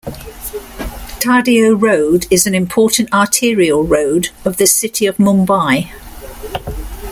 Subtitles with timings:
[1.19, 5.91] Tardeo Road is an important arterial road of the city of Mumbai.